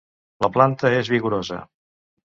[0.45, 1.63] La planta és vigorosa.